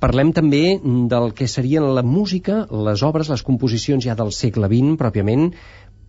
[0.00, 0.78] Parlem també
[1.12, 5.50] del que serien la música, les obres, les composicions ja del segle XX, pròpiament,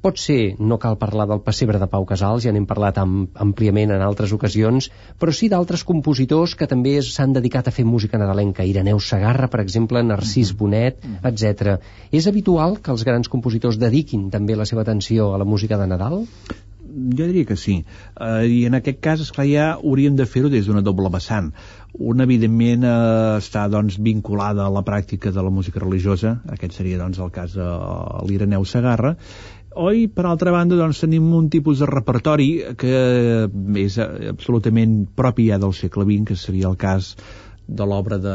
[0.02, 3.94] Pot ser, no cal parlar del pessebre de Pau Casals, ja n'hem parlat am, àmpliament
[3.94, 4.88] en altres ocasions,
[5.22, 8.66] però sí d'altres compositors que també s'han dedicat a fer música nadalenca.
[8.66, 10.58] Ireneu Sagarra, per exemple, Narcís mm-hmm.
[10.58, 11.30] Bonet, mm-hmm.
[11.30, 11.94] etc.
[12.12, 15.90] És habitual que els grans compositors dediquin també la seva atenció a la música de
[15.94, 16.24] Nadal?
[16.92, 17.78] Jo diria que sí.
[18.18, 21.54] Uh, I en aquest cas, esclar, ja hauríem de fer-ho des d'una doble vessant.
[21.92, 27.00] Una, evidentment, uh, està doncs, vinculada a la pràctica de la música religiosa, aquest seria
[27.02, 27.68] doncs, el cas de
[28.30, 29.18] l'Ireneu Sagarra,
[29.72, 32.96] Oi, per altra banda, doncs, tenim un tipus de repertori que
[33.80, 37.14] és absolutament propi ja del segle XX, que seria el cas
[37.72, 38.34] de l'obra de,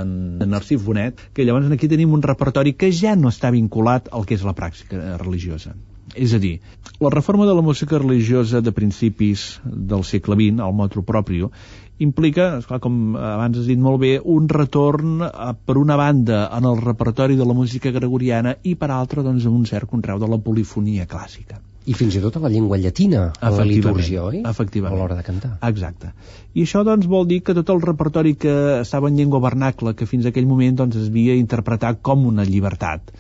[0.49, 4.39] Narcís Bonet, que llavors aquí tenim un repertori que ja no està vinculat al que
[4.39, 5.75] és la pràctica religiosa.
[6.17, 6.61] És a dir,
[7.03, 11.51] la reforma de la música religiosa de principis del segle XX, el motu proprio,
[11.99, 16.67] implica, esclar, com abans has dit molt bé, un retorn a, per una banda en
[16.69, 20.39] el repertori de la música gregoriana i per altra doncs, un cert conreu de la
[20.43, 21.61] polifonia clàssica.
[21.87, 24.41] I fins i tot a la llengua llatina, a la litúrgia, oi?
[24.43, 24.97] Efectivament.
[24.97, 25.53] A l'hora de cantar.
[25.69, 26.11] Exacte.
[26.59, 30.09] I això doncs vol dir que tot el repertori que estava en llengua vernacla, que
[30.11, 33.15] fins aquell moment doncs, es havia interpretat com una llibertat,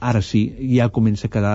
[0.00, 1.54] ara sí, ja comença a quedar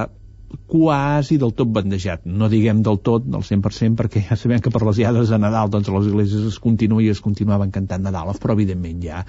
[0.67, 2.25] quasi del tot bandejat.
[2.25, 5.71] No diguem del tot, del 100%, perquè ja sabem que per les iades de Nadal
[5.73, 9.25] doncs, les iglesies es continua i es continuaven cantant Nadal, però evidentment ja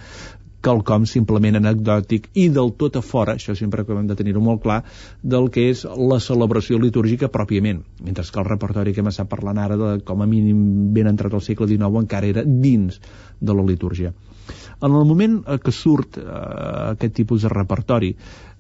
[0.62, 4.62] quelcom simplement anecdòtic i del tot a fora, això sempre que hem de tenir-ho molt
[4.62, 4.80] clar,
[5.22, 9.58] del que és la celebració litúrgica pròpiament, mentre que el repertori que hem estat parlant
[9.58, 13.00] ara, de, com a mínim ben entrat al segle XIX, encara era dins
[13.40, 14.14] de la litúrgia.
[14.82, 16.22] En el moment que surt eh,
[16.92, 18.14] aquest tipus de repertori,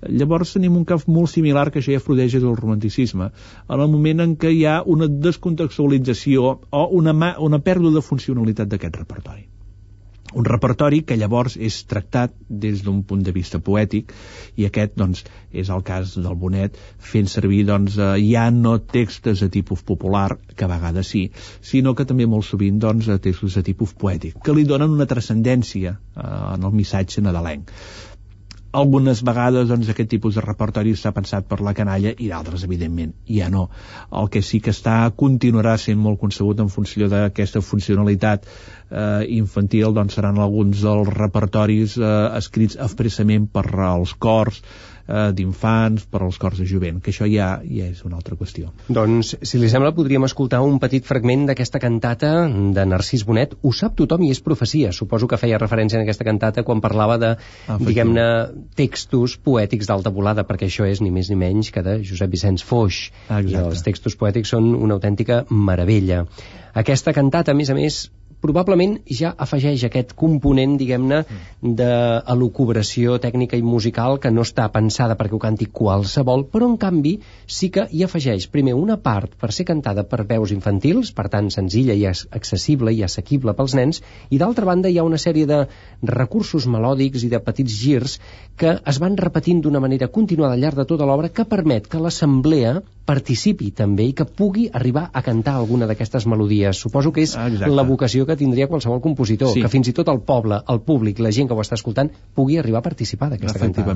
[0.08, 3.30] Llavors tenim un cas molt similar que això ja frudeja del romanticisme,
[3.68, 8.72] en el moment en què hi ha una descontextualització o una, una pèrdua de funcionalitat
[8.72, 9.46] d'aquest repertori.
[10.32, 14.14] Un repertori que llavors és tractat des d'un punt de vista poètic
[14.56, 16.78] i aquest doncs, és el cas del Bonet
[17.10, 21.26] fent servir doncs, eh, ja no textos de tipus popular, que a vegades sí,
[21.60, 25.98] sinó que també molt sovint doncs, textos de tipus poètic, que li donen una transcendència
[25.98, 27.76] eh, en el missatge nadalenc
[28.72, 33.12] algunes vegades doncs, aquest tipus de repertori està pensat per la canalla i d'altres, evidentment,
[33.28, 33.66] ja no.
[34.20, 39.92] El que sí que està continuarà sent molt concebut en funció d'aquesta funcionalitat eh, infantil
[39.96, 44.62] doncs seran alguns dels repertoris eh, escrits expressament per als cors,
[45.06, 48.72] eh, d'infants, per als cors de jovent, que això ja, ja és una altra qüestió.
[48.88, 53.56] Doncs, si li sembla, podríem escoltar un petit fragment d'aquesta cantata de Narcís Bonet.
[53.62, 54.92] Ho sap tothom i és profecia.
[54.92, 57.34] Suposo que feia referència en aquesta cantata quan parlava de,
[57.82, 58.26] diguem-ne,
[58.78, 62.64] textos poètics d'alta volada, perquè això és ni més ni menys que de Josep Vicenç
[62.66, 63.04] Foix.
[63.28, 63.52] Exacte.
[63.52, 66.24] I els textos poètics són una autèntica meravella.
[66.72, 68.06] Aquesta cantata, a més a més,
[68.42, 71.22] probablement ja afegeix aquest component, diguem-ne,
[71.62, 77.14] d'elucubració tècnica i musical que no està pensada perquè ho canti qualsevol, però en canvi
[77.46, 81.50] sí que hi afegeix primer una part per ser cantada per veus infantils, per tant
[81.54, 85.62] senzilla i accessible i assequible pels nens, i d'altra banda hi ha una sèrie de
[86.02, 88.18] recursos melòdics i de petits girs
[88.58, 92.02] que es van repetint d'una manera continuada al llarg de tota l'obra que permet que
[92.02, 96.78] l'assemblea participi també i que pugui arribar a cantar alguna d'aquestes melodies.
[96.78, 97.70] Suposo que és Exacte.
[97.74, 99.62] la vocació que tindria qualsevol compositor, sí.
[99.64, 102.58] que fins i tot el poble, el públic, la gent que ho està escoltant, pugui
[102.60, 103.94] arribar a participar d'aquesta cantada.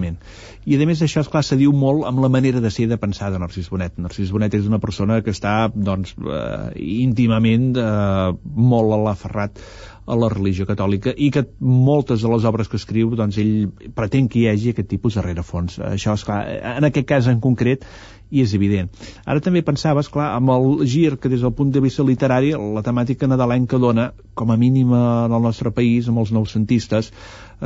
[0.67, 3.01] I a més això, és clar, se diu molt amb la manera de ser de
[3.01, 3.99] pensar de Narcís Bonet.
[4.03, 6.73] Narcís Bonet és una persona que està, doncs, eh,
[7.03, 8.33] íntimament eh,
[8.75, 9.63] molt a l'aferrat
[10.07, 14.29] a la religió catòlica i que moltes de les obres que escriu doncs ell pretén
[14.31, 15.81] que hi hagi aquest tipus de rerefons.
[15.83, 16.45] Això, és clar,
[16.77, 17.85] en aquest cas en concret
[18.31, 18.91] i és evident.
[19.25, 22.83] Ara també pensaves, clar, amb el gir que des del punt de vista literari la
[22.87, 27.13] temàtica nadalenca dona, com a mínim en el nostre país, amb els noucentistes,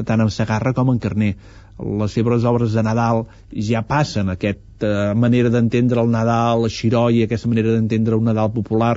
[0.05, 1.35] tant en Sagarra com en Carner.
[1.81, 3.25] Les seves obres de Nadal
[3.71, 8.97] ja passen aquesta manera d'entendre el Nadal, xiroi, aquesta manera d'entendre un Nadal popular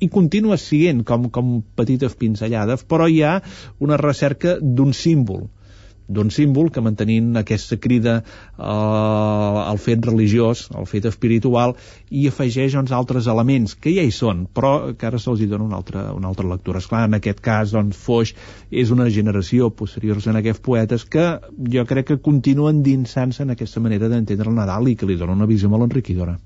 [0.00, 3.38] i continua siguent com, com petites pinzellades, però hi ha
[3.80, 5.46] una recerca d'un símbol
[6.08, 11.76] d'un símbol que mantenint aquesta crida eh, al fet religiós, al fet espiritual,
[12.10, 15.80] i afegeix doncs, altres elements que ja hi són, però que ara se'ls dona una
[15.80, 16.82] altra, una altra lectura.
[16.82, 18.34] Esclar, en aquest cas, doncs, Foix
[18.70, 21.26] és una generació posterior a aquests poetes que
[21.72, 25.34] jo crec que continuen dinsant-se en aquesta manera d'entendre el Nadal i que li dona
[25.36, 26.38] una visió molt enriquidora.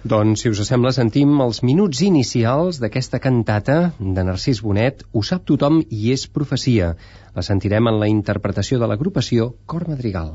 [0.00, 5.44] Doncs, si us sembla, sentim els minuts inicials d'aquesta cantata de Narcís Bonet, Ho sap
[5.44, 6.94] tothom i és profecia.
[7.36, 10.32] La sentirem en la interpretació de l'agrupació Cor Madrigal.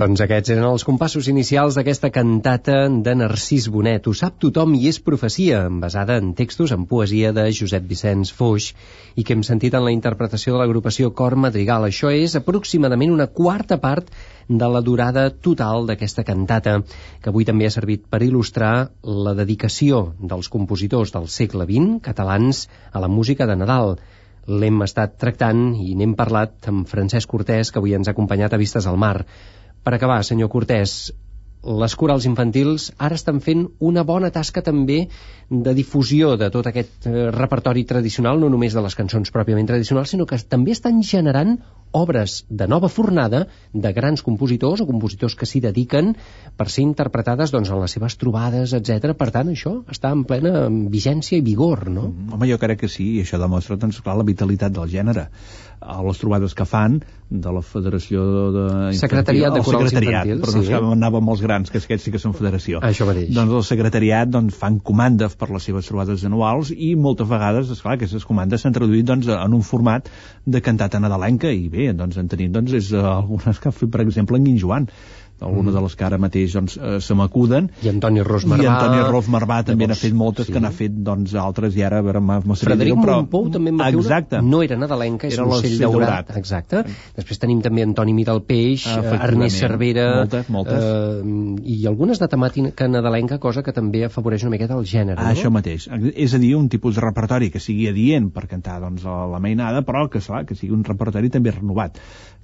[0.00, 4.06] Doncs aquests eren els compassos inicials d'aquesta cantata de Narcís Bonet.
[4.08, 8.70] Ho sap tothom i és profecia, basada en textos en poesia de Josep Vicenç Foix
[9.20, 11.84] i que hem sentit en la interpretació de l'agrupació Cor Madrigal.
[11.84, 14.08] Això és aproximadament una quarta part
[14.48, 16.78] de la durada total d'aquesta cantata,
[17.20, 18.72] que avui també ha servit per il·lustrar
[19.04, 20.00] la dedicació
[20.32, 23.98] dels compositors del segle XX catalans a la música de Nadal
[24.48, 28.64] l'hem estat tractant i n'hem parlat amb Francesc Cortés, que avui ens ha acompanyat a
[28.64, 29.18] Vistes al Mar.
[29.84, 31.12] Per acabar, senyor Cortés,
[31.60, 35.02] les corals infantils ara estan fent una bona tasca també
[35.50, 40.14] de difusió de tot aquest eh, repertori tradicional, no només de les cançons pròpiament tradicionals,
[40.14, 41.58] sinó que també estan generant
[41.92, 46.14] obres de nova fornada de grans compositors o compositors que s'hi dediquen
[46.56, 49.12] per ser interpretades doncs, en les seves trobades, etc.
[49.18, 52.08] Per tant, això està en plena vigència i vigor, no?
[52.08, 55.28] Mm, home, jo crec que sí, i això demostra, doncs, clar, la vitalitat del gènere
[55.80, 57.00] a les trobades que fan
[57.30, 58.22] de la Federació
[58.52, 58.64] de...
[58.98, 60.42] Secretariat de Corals Infantils.
[60.42, 60.72] Però sí.
[60.74, 62.82] no anava amb els grans, que aquests sí que són federació.
[62.84, 63.30] Això mateix.
[63.36, 67.96] Doncs el secretariat doncs, fan comandes per les seves trobades anuals i moltes vegades, esclar,
[67.96, 70.10] aquestes comandes s'han traduït doncs, en un format
[70.44, 73.88] de cantata nadalenca i bé, doncs en tenim doncs, és, uh, algunes que ha fet,
[73.94, 74.90] per exemple, en Guin Joan
[75.40, 75.74] alguna mm.
[75.74, 79.02] de les que ara mateix doncs, eh, se m'acuden i Antoni Ros Marvà i Antoni
[79.08, 80.54] Ros Marvà també n'ha fet moltes sí.
[80.54, 82.22] que n'ha fet doncs, altres i ara a veure,
[82.60, 83.20] Frederic però...
[83.20, 84.40] Montpou també en va Exacte.
[84.42, 86.26] no era nadalenca, és era l'ocell daurat.
[86.28, 86.82] daurat exacte,
[87.16, 90.84] després tenim també Antoni Midal Peix ah, Ernest Cervera moltes, moltes.
[90.84, 95.30] Eh, i algunes de temàtica nadalenca cosa que també afavoreix una miqueta el gènere ah,
[95.30, 95.36] no?
[95.36, 99.04] això mateix, és a dir, un tipus de repertori que sigui adient per cantar doncs,
[99.04, 102.00] la mainada però que, clar, que sigui un repertori també renovat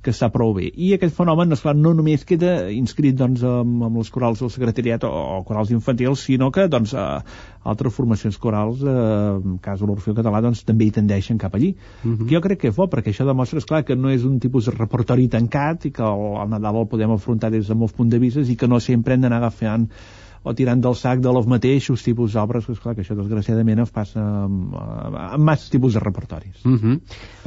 [0.06, 0.68] que està prou bé.
[0.70, 5.04] I aquest fenomen, esclar, no només queda inscrit doncs, amb, amb les corals del secretariat
[5.08, 8.96] o, o corals infantils, sinó que doncs, eh, altres formacions corals, eh,
[9.36, 11.72] en cas de l'Orfeo Català, doncs, també hi tendeixen cap allí.
[12.04, 12.12] Uh.
[12.12, 12.26] -huh.
[12.26, 14.66] Que jo crec que és bo, perquè això demostra, clar que no és un tipus
[14.66, 18.10] de repertori tancat i que el, el Nadal el podem afrontar des de molts punts
[18.10, 19.88] de vista i que no sempre hem d'anar agafant
[20.46, 23.90] o tirant del sac de los mateixos tipus d'obres, que esclar que això desgraciadament es
[23.90, 26.64] passa amb, amb massa tipus de repertoris.
[26.64, 26.78] Uh mhm.
[26.78, 27.00] -huh.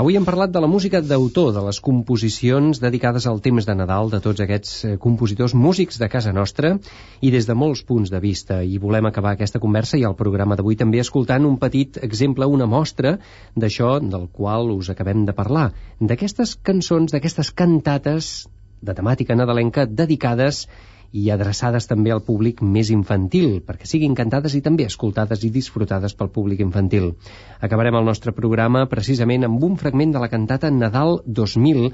[0.03, 4.09] Avui hem parlat de la música d'autor, de les composicions dedicades al temps de Nadal
[4.09, 6.77] de tots aquests eh, compositors músics de casa nostra
[7.21, 10.55] i des de molts punts de vista i volem acabar aquesta conversa i el programa
[10.55, 13.19] d'avui també escoltant un petit exemple, una mostra
[13.55, 18.47] d'això del qual us acabem de parlar, d'aquestes cançons, d'aquestes cantates
[18.81, 20.67] de temàtica nadalenca dedicades
[21.11, 26.15] i adreçades també al públic més infantil, perquè siguin cantades i també escoltades i disfrutades
[26.15, 27.13] pel públic infantil.
[27.61, 31.91] Acabarem el nostre programa precisament amb un fragment de la cantata Nadal 2000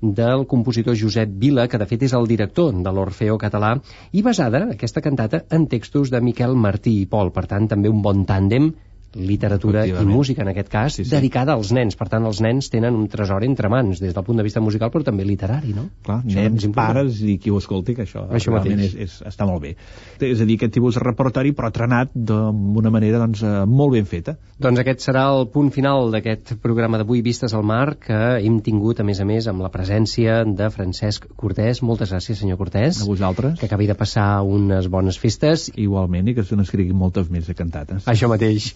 [0.00, 3.76] del compositor Josep Vila, que de fet és el director de l'Orfeo català,
[4.12, 7.32] i basada, aquesta cantata, en textos de Miquel Martí i Pol.
[7.32, 8.74] Per tant, també un bon tàndem
[9.16, 11.10] literatura i música, en aquest cas, sí, sí.
[11.14, 11.96] dedicada als nens.
[11.96, 14.92] Per tant, els nens tenen un tresor entre mans, des del punt de vista musical,
[14.94, 15.88] però també literari, no?
[16.06, 19.48] Clar, això nens, pares i qui ho escolti, que això, això realment és, és, està
[19.48, 19.74] molt bé.
[20.20, 24.08] És a dir, aquest tipus de repertori, però trenat d'una manera doncs, eh, molt ben
[24.08, 24.36] feta.
[24.62, 29.00] Doncs aquest serà el punt final d'aquest programa d'avui, Vistes al Mar, que hem tingut,
[29.00, 31.82] a més a més, amb la presència de Francesc Cortés.
[31.84, 33.02] Moltes gràcies, senyor Cortés.
[33.02, 33.58] A vosaltres.
[33.60, 35.68] Que acabi de passar unes bones festes.
[35.74, 38.08] Igualment, i que se n'escriguin moltes més de cantates.
[38.08, 38.72] Això mateix.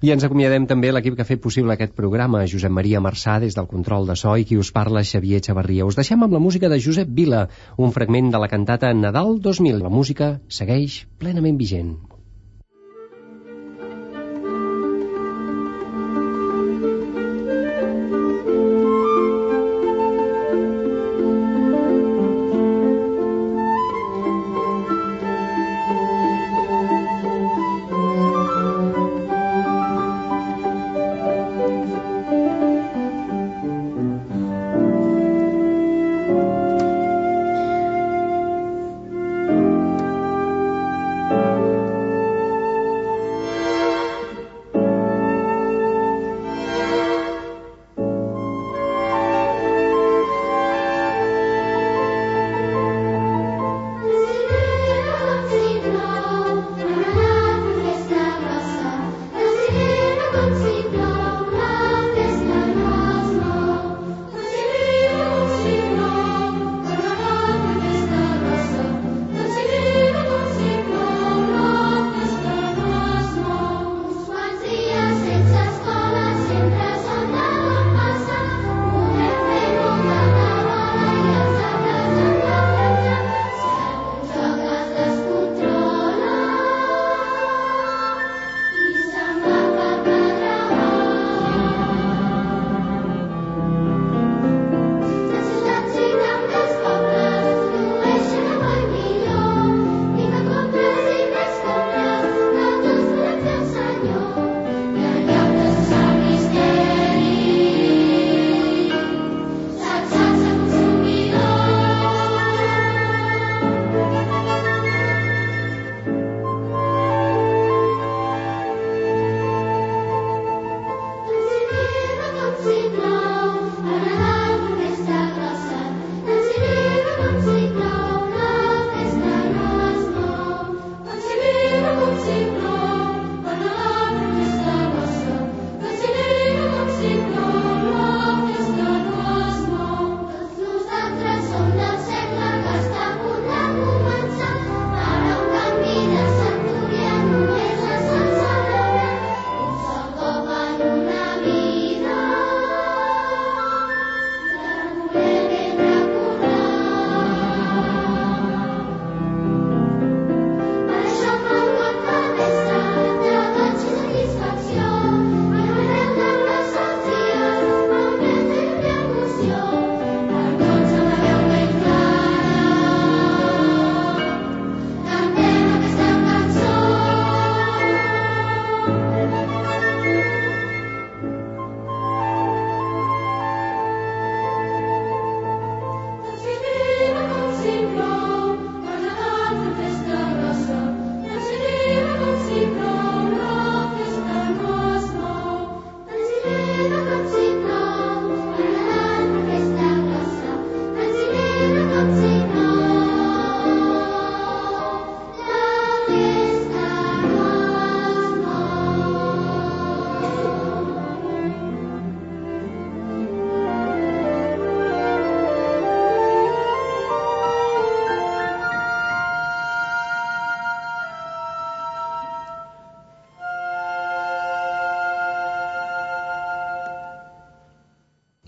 [0.00, 3.56] I ens acomiadem també l'equip que ha fet possible aquest programa, Josep Maria Marçà, des
[3.58, 5.88] del control de so, i qui us parla, Xavier Xavarria.
[5.88, 9.82] Us deixem amb la música de Josep Vila, un fragment de la cantata Nadal 2000.
[9.84, 11.94] La música segueix plenament vigent.